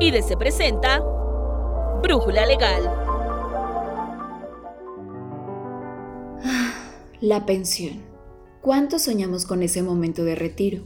[0.00, 1.00] y se presenta
[2.02, 2.82] Brújula Legal.
[7.20, 8.00] La pensión.
[8.62, 10.84] ¿Cuánto soñamos con ese momento de retiro?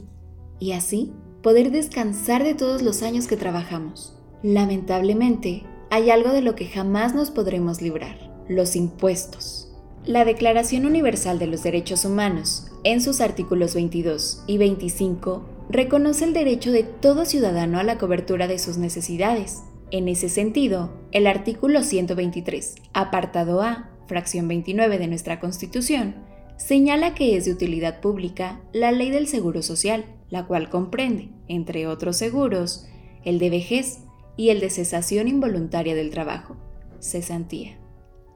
[0.59, 4.19] Y así poder descansar de todos los años que trabajamos.
[4.43, 8.17] Lamentablemente, hay algo de lo que jamás nos podremos librar,
[8.49, 9.71] los impuestos.
[10.03, 16.33] La Declaración Universal de los Derechos Humanos, en sus artículos 22 y 25, reconoce el
[16.33, 19.63] derecho de todo ciudadano a la cobertura de sus necesidades.
[19.91, 26.15] En ese sentido, el artículo 123, apartado A, fracción 29 de nuestra Constitución,
[26.57, 31.87] señala que es de utilidad pública la ley del Seguro Social, la cual comprende, entre
[31.87, 32.87] otros seguros,
[33.23, 33.99] el de vejez
[34.37, 36.57] y el de cesación involuntaria del trabajo,
[36.99, 37.77] cesantía.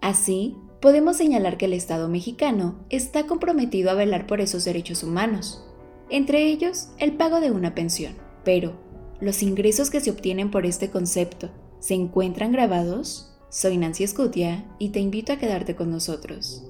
[0.02, 5.66] Así, podemos señalar que el Estado mexicano está comprometido a velar por esos derechos humanos,
[6.10, 8.14] entre ellos el pago de una pensión.
[8.44, 8.74] Pero,
[9.20, 13.38] ¿los ingresos que se obtienen por este concepto se encuentran grabados?
[13.50, 16.64] Soy Nancy Escutia y te invito a quedarte con nosotros.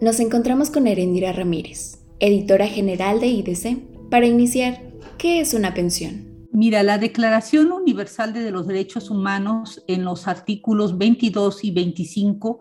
[0.00, 4.82] Nos encontramos con Erendira Ramírez, editora general de IDC, para iniciar,
[5.16, 6.48] ¿qué es una pensión?
[6.52, 12.60] Mira, la Declaración Universal de los Derechos Humanos en los artículos 22 y 25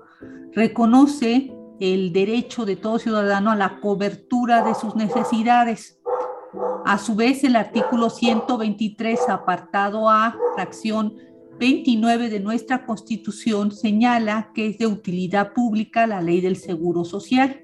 [0.53, 5.99] reconoce el derecho de todo ciudadano a la cobertura de sus necesidades.
[6.85, 11.15] A su vez, el artículo 123, apartado A, fracción
[11.59, 17.63] 29 de nuestra Constitución, señala que es de utilidad pública la ley del Seguro Social.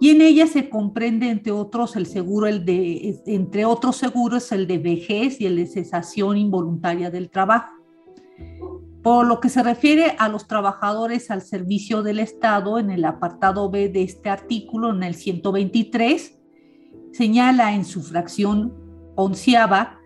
[0.00, 4.66] Y en ella se comprende, entre otros, el seguro, el de, entre otros seguros, el
[4.66, 7.74] de vejez y el de cesación involuntaria del trabajo.
[9.02, 13.70] Por lo que se refiere a los trabajadores al servicio del Estado, en el apartado
[13.70, 16.38] B de este artículo, en el 123,
[17.12, 18.74] señala en su fracción
[19.16, 19.98] onceava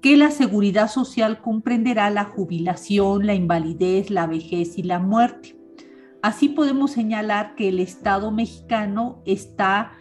[0.00, 5.56] que la seguridad social comprenderá la jubilación, la invalidez, la vejez y la muerte.
[6.20, 9.92] Así podemos señalar que el Estado mexicano está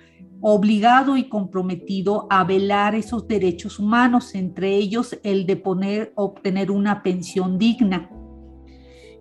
[0.42, 7.60] obligado y comprometido a velar esos derechos humanos, entre ellos el de obtener una pensión
[7.60, 8.10] digna.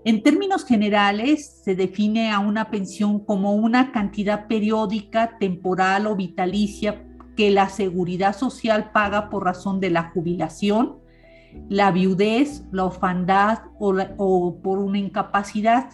[0.04, 7.04] En términos generales, se define a una pensión como una cantidad periódica, temporal o vitalicia
[7.36, 10.98] que la seguridad social paga por razón de la jubilación,
[11.68, 15.90] la viudez, la orfandad o, por una incapacidad.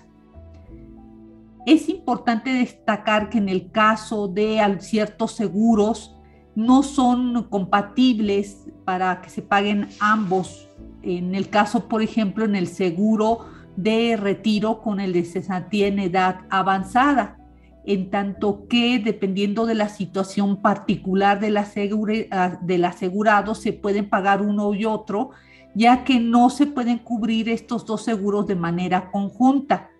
[1.67, 6.17] Es importante destacar que en el caso de ciertos seguros
[6.55, 10.69] no son compatibles para que se paguen ambos.
[11.03, 15.99] En el caso, por ejemplo, en el seguro de retiro con el de cesantía en
[15.99, 17.39] edad avanzada,
[17.85, 24.43] en tanto que dependiendo de la situación particular del, ah, del asegurado se pueden pagar
[24.43, 25.31] uno y otro,
[25.75, 29.91] ya que no se pueden cubrir estos dos seguros de manera conjunta.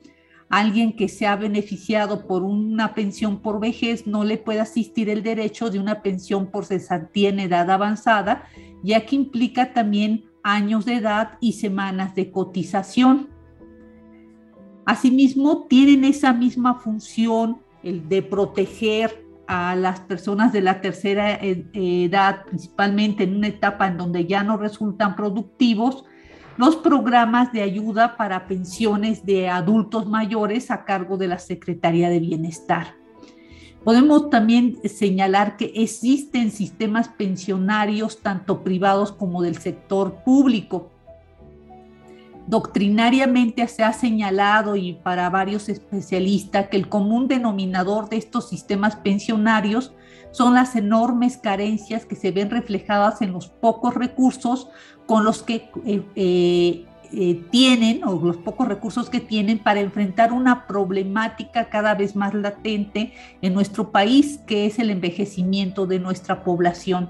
[0.49, 5.23] Alguien que se ha beneficiado por una pensión por vejez no le puede asistir el
[5.23, 8.45] derecho de una pensión por cesantía en edad avanzada,
[8.83, 13.36] ya que implica también años de edad y semanas de cotización.
[14.87, 22.45] Asimismo, tienen esa misma función el de proteger a las personas de la tercera edad,
[22.47, 26.05] principalmente en una etapa en donde ya no resultan productivos,
[26.57, 32.21] los programas de ayuda para pensiones de adultos mayores a cargo de la Secretaría de
[32.21, 32.95] Bienestar.
[33.85, 40.93] Podemos también señalar que existen sistemas pensionarios tanto privados como del sector público
[42.47, 48.95] Doctrinariamente se ha señalado y para varios especialistas que el común denominador de estos sistemas
[48.95, 49.93] pensionarios
[50.31, 54.69] son las enormes carencias que se ven reflejadas en los pocos recursos
[55.07, 60.33] con los que eh, eh, eh, tienen o los pocos recursos que tienen para enfrentar
[60.33, 63.13] una problemática cada vez más latente
[63.43, 67.09] en nuestro país, que es el envejecimiento de nuestra población.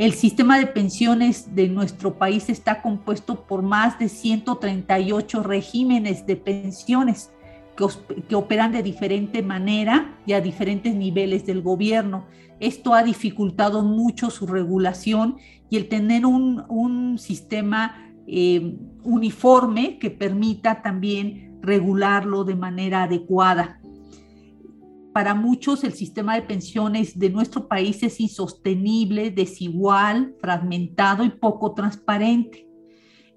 [0.00, 6.36] El sistema de pensiones de nuestro país está compuesto por más de 138 regímenes de
[6.36, 7.30] pensiones
[7.76, 12.24] que, operan de diferente manera y a diferentes niveles del gobierno.
[12.60, 15.36] Esto ha dificultado mucho su regulación
[15.68, 23.79] y el tener un, sistema eh, uniforme que permita también regularlo de manera adecuada
[25.12, 31.74] para muchos el sistema de pensiones de nuestro país es insostenible, desigual, fragmentado y poco
[31.74, 32.68] transparente.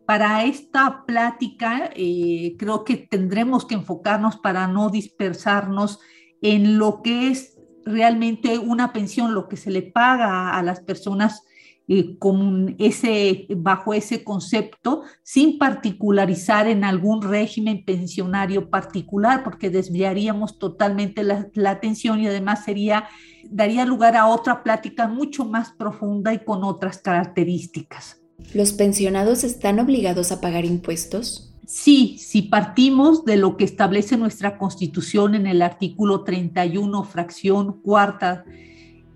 [0.06, 6.00] Para esta plática eh, creo que tendremos que enfocarnos para no dispersarnos
[6.42, 11.44] en lo que es realmente una pensión, lo que se le paga a las personas
[11.88, 20.59] eh, con ese, bajo ese concepto, sin particularizar en algún régimen pensionario particular, porque desviaríamos
[20.59, 23.09] totalmente la, la atención y además sería,
[23.50, 28.21] daría lugar a otra plática mucho más profunda y con otras características.
[28.53, 31.53] ¿Los pensionados están obligados a pagar impuestos?
[31.65, 38.45] Sí, si partimos de lo que establece nuestra Constitución en el artículo 31, fracción cuarta,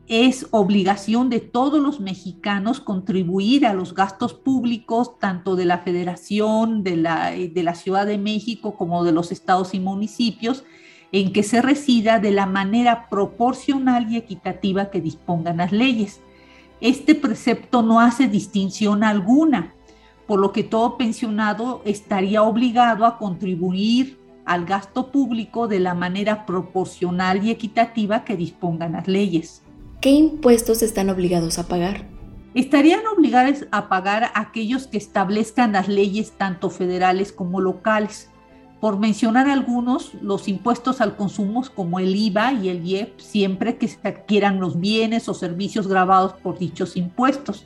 [0.07, 6.83] es obligación de todos los mexicanos contribuir a los gastos públicos, tanto de la Federación,
[6.83, 10.63] de la, de la Ciudad de México como de los estados y municipios,
[11.11, 16.21] en que se resida de la manera proporcional y equitativa que dispongan las leyes.
[16.79, 19.73] Este precepto no hace distinción alguna,
[20.25, 26.45] por lo que todo pensionado estaría obligado a contribuir al gasto público de la manera
[26.45, 29.63] proporcional y equitativa que dispongan las leyes.
[30.01, 32.05] ¿Qué impuestos están obligados a pagar?
[32.53, 38.29] Estarían obligados a pagar aquellos que establezcan las leyes tanto federales como locales.
[38.79, 43.87] Por mencionar algunos, los impuestos al consumo como el IVA y el IEP, siempre que
[43.87, 47.65] se adquieran los bienes o servicios grabados por dichos impuestos.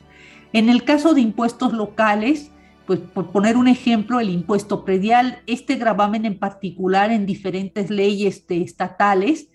[0.54, 2.50] En el caso de impuestos locales,
[2.86, 8.44] pues por poner un ejemplo, el impuesto predial, este gravamen en particular en diferentes leyes
[8.48, 9.48] estatales,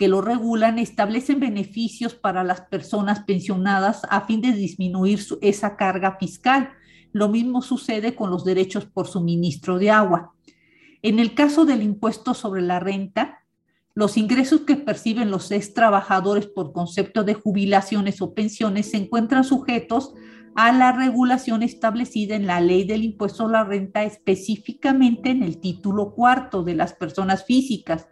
[0.00, 6.16] que lo regulan establecen beneficios para las personas pensionadas a fin de disminuir esa carga
[6.18, 6.70] fiscal.
[7.12, 10.32] Lo mismo sucede con los derechos por suministro de agua.
[11.02, 13.40] En el caso del impuesto sobre la renta,
[13.92, 19.44] los ingresos que perciben los ex trabajadores por concepto de jubilaciones o pensiones se encuentran
[19.44, 20.14] sujetos
[20.54, 25.60] a la regulación establecida en la ley del impuesto a la renta, específicamente en el
[25.60, 28.08] título cuarto de las personas físicas,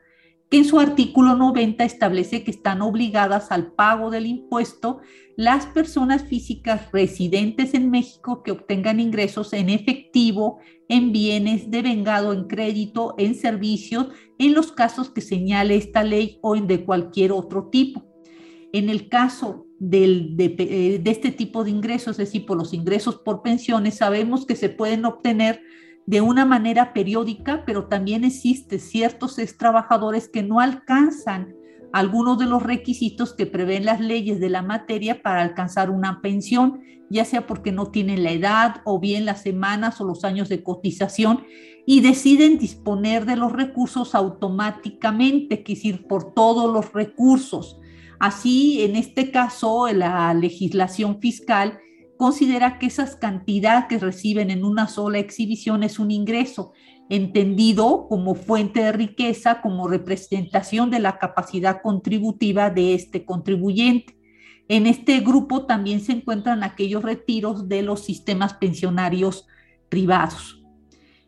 [0.50, 5.00] que en su artículo 90 establece que están obligadas al pago del impuesto
[5.36, 10.58] las personas físicas residentes en México que obtengan ingresos en efectivo,
[10.88, 14.08] en bienes, devengado en crédito, en servicios,
[14.38, 18.04] en los casos que señale esta ley o en de cualquier otro tipo.
[18.72, 22.74] En el caso del, de, eh, de este tipo de ingresos, es decir, por los
[22.74, 25.60] ingresos por pensiones, sabemos que se pueden obtener
[26.08, 31.54] de una manera periódica, pero también existe ciertos ex trabajadores que no alcanzan
[31.92, 36.80] algunos de los requisitos que prevén las leyes de la materia para alcanzar una pensión,
[37.10, 40.62] ya sea porque no tienen la edad o bien las semanas o los años de
[40.62, 41.44] cotización
[41.84, 47.78] y deciden disponer de los recursos automáticamente, que decir, por todos los recursos.
[48.18, 51.80] Así, en este caso, la legislación fiscal
[52.18, 56.72] considera que esas cantidades que reciben en una sola exhibición es un ingreso,
[57.08, 64.18] entendido como fuente de riqueza, como representación de la capacidad contributiva de este contribuyente.
[64.68, 69.46] En este grupo también se encuentran aquellos retiros de los sistemas pensionarios
[69.88, 70.62] privados.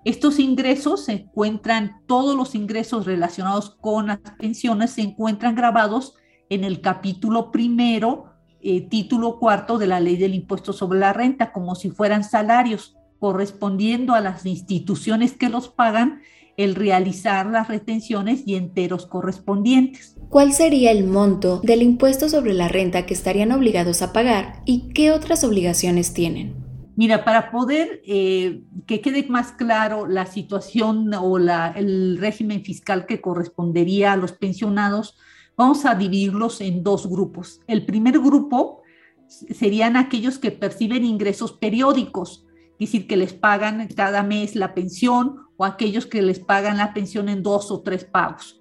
[0.05, 6.15] Estos ingresos se encuentran, todos los ingresos relacionados con las pensiones se encuentran grabados
[6.49, 8.30] en el capítulo primero
[8.63, 12.97] eh, título cuarto de la ley del impuesto sobre la renta, como si fueran salarios,
[13.19, 16.21] correspondiendo a las instituciones que los pagan
[16.57, 20.17] el realizar las retenciones y enteros correspondientes.
[20.29, 24.91] ¿Cuál sería el monto del impuesto sobre la renta que estarían obligados a pagar y
[24.91, 26.57] qué otras obligaciones tienen?
[26.97, 33.07] Mira, para poder eh, que quede más claro la situación o la, el régimen fiscal
[33.07, 35.17] que correspondería a los pensionados,
[35.61, 37.61] Vamos a dividirlos en dos grupos.
[37.67, 38.81] El primer grupo
[39.27, 42.47] serían aquellos que perciben ingresos periódicos,
[42.79, 46.95] es decir, que les pagan cada mes la pensión o aquellos que les pagan la
[46.95, 48.59] pensión en dos o tres pagos.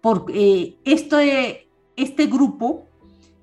[0.00, 2.88] Porque eh, este, este grupo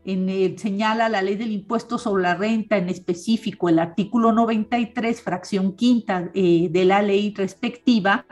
[0.04, 5.78] en señala la ley del impuesto sobre la renta, en específico el artículo 93, fracción
[5.78, 8.26] quinta eh, de la ley respectiva,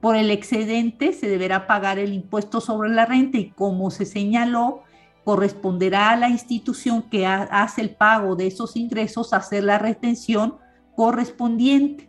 [0.00, 4.84] Por el excedente se deberá pagar el impuesto sobre la renta y como se señaló,
[5.28, 10.56] corresponderá a la institución que hace el pago de esos ingresos hacer la retención
[10.96, 12.08] correspondiente.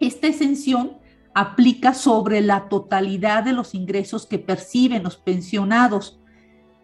[0.00, 0.98] Esta exención
[1.32, 6.18] aplica sobre la totalidad de los ingresos que perciben los pensionados.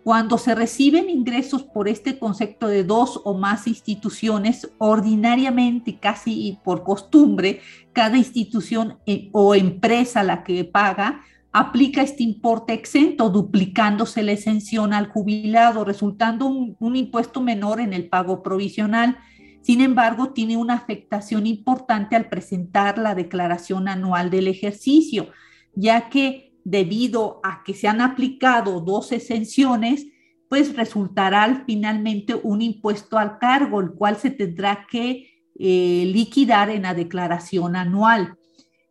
[0.05, 6.85] Cuando se reciben ingresos por este concepto de dos o más instituciones, ordinariamente, casi por
[6.85, 7.61] costumbre,
[7.93, 11.23] cada institución eh, o empresa la que paga
[11.55, 18.09] aplica este importe exento, duplicándose la exención al jubilado, resultando un, impuesto menor en el
[18.09, 19.19] pago provisional.
[19.63, 25.29] Sin embargo, tiene una afectación importante al presentar la declaración anual del ejercicio,
[25.77, 30.09] ya que debido a que se han aplicado dos exenciones,
[30.49, 36.83] pues resultará finalmente un impuesto al cargo, el cual se tendrá que eh, liquidar en
[36.83, 38.37] la declaración anual.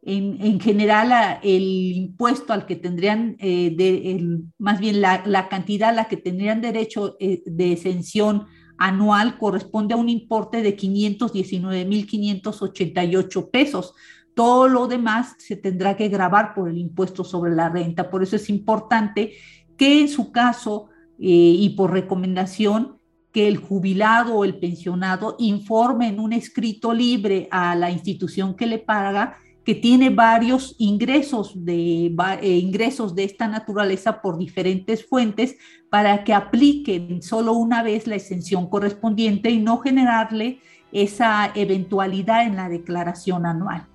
[0.06, 4.22] En, general, el impuesto al que tendrían, eh,
[4.58, 9.98] más bien la, cantidad a la que tendrían derecho eh, de exención anual corresponde a
[9.98, 13.94] un importe de 519.588 pesos,
[14.36, 18.10] todo lo demás se tendrá que grabar por el impuesto sobre la renta.
[18.10, 19.32] Por eso es importante
[19.78, 22.98] que en su caso eh, y por recomendación
[23.32, 28.68] que el jubilado o el pensionado informe en un escrito libre a la institución que
[28.68, 35.56] le paga que tiene varios ingresos de, eh, ingresos de esta naturaleza por diferentes fuentes
[35.90, 40.60] para que apliquen solo una vez la exención correspondiente y no generarle
[40.92, 43.88] esa eventualidad en la declaración anual.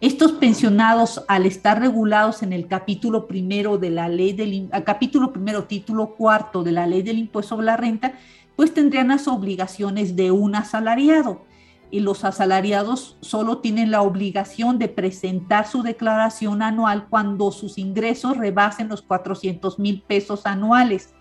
[0.00, 5.64] Estos pensionados, al estar regulados en el capítulo primero de la ley del capítulo primero,
[5.64, 8.12] título cuarto de la ley del impuesto sobre la renta,
[8.56, 11.46] pues tendrían las obligaciones de un asalariado.
[11.90, 18.36] Y los asalariados solo tienen la obligación de presentar su declaración anual cuando sus ingresos
[18.36, 21.14] rebasen los 400 mil pesos anuales.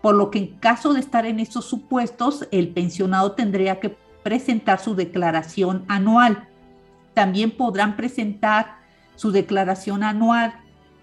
[0.00, 4.80] Por lo que en caso de estar en estos supuestos, el pensionado tendría que presentar
[4.80, 6.48] su declaración anual
[7.14, 8.78] también podrán presentar
[9.16, 10.54] su declaración anual,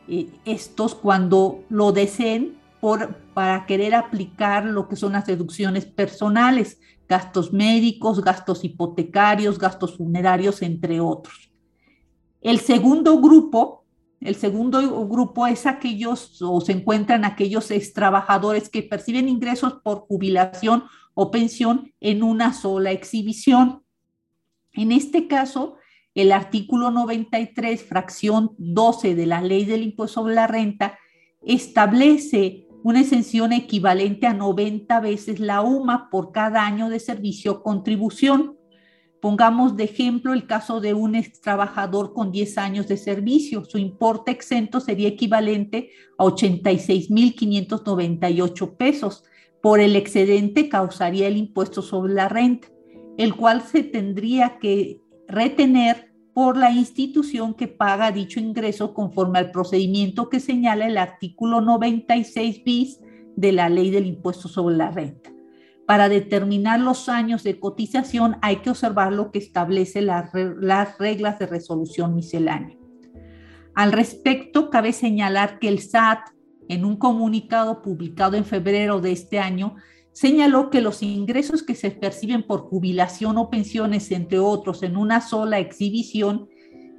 [0.07, 6.79] eh, estos cuando lo deseen por, para querer aplicar lo que son las deducciones personales,
[7.07, 11.51] gastos médicos, gastos hipotecarios, gastos funerarios, entre otros.
[12.41, 13.85] El segundo grupo,
[14.21, 20.83] el segundo grupo es aquellos o se encuentran aquellos extrabajadores que perciben ingresos por jubilación
[21.13, 23.83] o pensión en una sola exhibición.
[24.73, 25.75] En este caso,
[26.15, 30.97] el artículo 93, fracción 12 de la ley del impuesto sobre la renta,
[31.41, 37.61] establece una exención equivalente a 90 veces la UMA por cada año de servicio o
[37.63, 38.57] contribución.
[39.21, 43.65] Pongamos de ejemplo el caso de un ex trabajador con 10 años de servicio.
[43.65, 49.25] Su importe exento sería equivalente a 86.598 pesos.
[49.61, 52.69] Por el excedente causaría el impuesto sobre la renta,
[53.17, 59.51] el cual se tendría que retener por la institución que paga dicho ingreso conforme al
[59.51, 62.99] procedimiento que señala el artículo 96 bis
[63.35, 65.31] de la ley del impuesto sobre la renta.
[65.87, 71.47] Para determinar los años de cotización hay que observar lo que establece las reglas de
[71.47, 72.77] resolución miscelánea.
[73.73, 76.19] Al respecto, cabe señalar que el SAT,
[76.67, 79.77] en un comunicado publicado en febrero de este año,
[80.19, 85.21] señaló que los ingresos que se perciben por jubilación o pensiones, entre otros, en una
[85.21, 86.49] sola exhibición,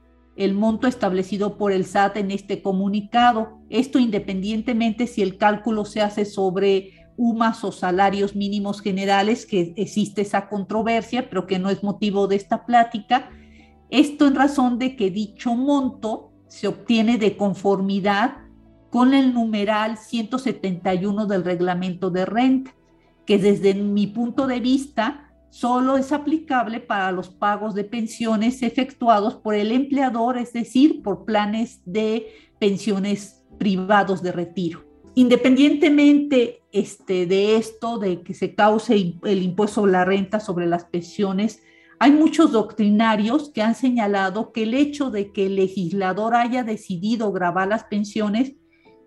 [0.44, 3.61] el monto establecido por el SAT en este comunicado.
[3.70, 10.22] Esto independientemente si el cálculo se hace sobre UMAS o salarios mínimos generales, que existe
[10.22, 13.30] esa controversia, pero que no es motivo de esta plática.
[13.90, 18.38] Esto en razón de que dicho monto se obtiene de conformidad
[18.90, 22.75] con el numeral 171 del reglamento de renta,
[23.25, 29.35] que desde mi punto de vista solo es aplicable para los pagos de pensiones efectuados
[29.35, 32.26] por el empleador, es decir, por planes de
[32.59, 34.82] pensiones privados de retiro.
[35.14, 40.87] Independientemente este, de esto, de que se cause el impuesto sobre la renta sobre las
[40.87, 41.62] pensiones,
[41.99, 47.30] hay muchos doctrinarios que han señalado que el hecho de que el legislador haya decidido
[47.30, 48.54] grabar las pensiones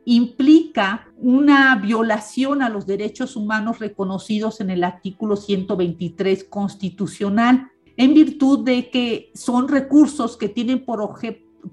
[0.05, 8.63] implica una violación a los derechos humanos reconocidos en el artículo 123 constitucional, en virtud
[8.63, 11.17] de que son recursos que tienen por,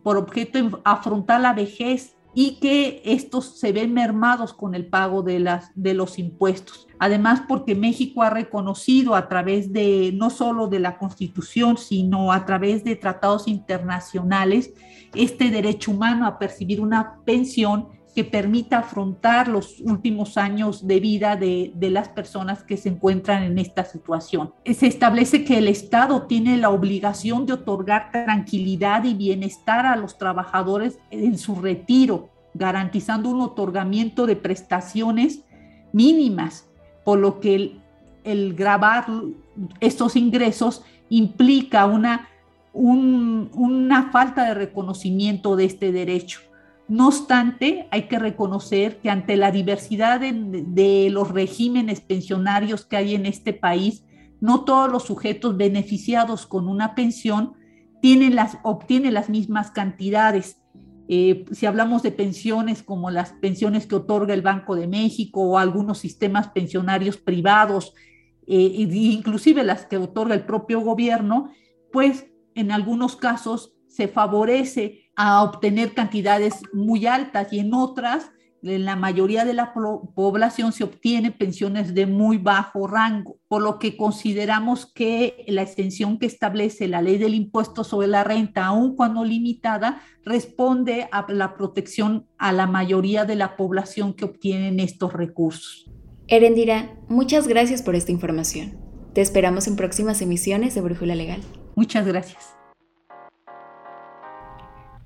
[0.03, 5.39] por objeto afrontar la vejez y que estos se ven mermados con el pago de,
[5.39, 6.89] las, de los impuestos.
[6.99, 12.47] Además, porque México ha reconocido a través de no solo de la Constitución, sino a
[12.47, 14.73] través de tratados internacionales,
[15.15, 21.37] este derecho humano a percibir una pensión que permita afrontar los últimos años de vida
[21.37, 24.53] de, de, las personas que se encuentran en esta situación.
[24.65, 30.19] Se establece que el Estado tiene la obligación de otorgar tranquilidad y bienestar a los
[30.19, 35.45] trabajadores en su retiro, garantizando un otorgamiento de prestaciones
[35.93, 36.69] mínimas,
[37.05, 37.81] por lo que el,
[38.25, 39.07] el grabar
[39.81, 42.29] estos ingresos implica una,
[42.73, 46.41] un, una falta de reconocimiento de este derecho.
[46.89, 53.15] No obstante, hay que reconocer que ante la diversidad de, los regímenes pensionarios que hay
[53.15, 54.05] en este país,
[54.41, 57.55] no todos los sujetos beneficiados con una pensión
[58.01, 60.61] tienen las, obtienen las mismas cantidades.
[61.09, 65.59] Eh, si hablamos de pensiones como las pensiones que otorga el Banco de México o
[65.59, 67.95] algunos sistemas pensionarios privados,
[68.47, 71.53] eh, inclusive las que otorga el propio gobierno,
[71.93, 78.31] pues en algunos casos se favorece a obtener cantidades muy altas y en otras,
[78.63, 83.79] en la mayoría de la población se obtiene pensiones de muy bajo rango, por lo
[83.79, 88.95] que consideramos que la extensión que establece la ley del impuesto sobre la renta, aun
[88.95, 95.13] cuando limitada, responde a la protección a la mayoría de la población que obtienen estos
[95.13, 95.91] recursos.
[96.29, 98.79] Erendira, muchas gracias por esta información.
[99.13, 101.41] Te esperamos en próximas emisiones de Brújula Legal.
[101.75, 102.62] Muchas gracias.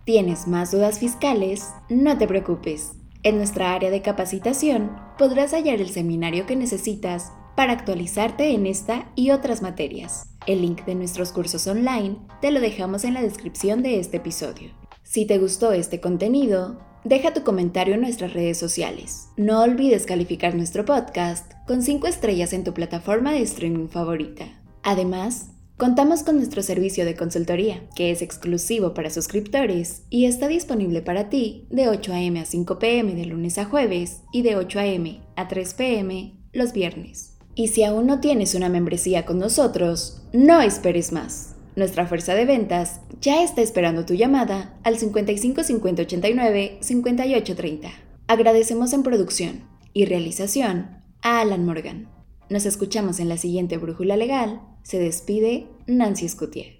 [0.06, 1.72] ¿Tienes más dudas fiscales?
[1.88, 2.92] No te preocupes.
[3.24, 9.10] En nuestra área de capacitación podrás hallar el seminario que necesitas para actualizarte en esta
[9.16, 10.28] y otras materias.
[10.46, 14.70] El link de nuestros cursos online te lo dejamos en la descripción de este episodio.
[15.02, 19.30] Si te gustó este contenido, deja tu comentario en nuestras redes sociales.
[19.36, 24.44] No olvides calificar nuestro podcast con 5 estrellas en tu plataforma de streaming favorita.
[24.84, 31.02] Además, Contamos con nuestro servicio de consultoría, que es exclusivo para suscriptores y está disponible
[31.02, 32.40] para ti de 8 a.m.
[32.40, 33.14] a 5 p.m.
[33.14, 35.20] de lunes a jueves y de 8 a.m.
[35.36, 36.32] a 3 p.m.
[36.54, 37.36] los viernes.
[37.54, 41.56] Y si aún no tienes una membresía con nosotros, no esperes más.
[41.74, 47.90] Nuestra fuerza de ventas ya está esperando tu llamada al 55 50 89 58 30.
[48.28, 52.08] Agradecemos en producción y realización a Alan Morgan.
[52.48, 54.62] Nos escuchamos en la siguiente Brújula Legal.
[54.86, 56.78] Se despide Nancy Scutier.